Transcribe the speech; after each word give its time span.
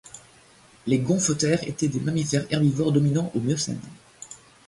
Les 0.87 0.97
gomphothères 0.97 1.63
étaient 1.67 1.87
des 1.87 1.99
mammifères 1.99 2.47
herbivores 2.49 2.91
dominants 2.91 3.31
au 3.35 3.39
Miocène. 3.39 3.77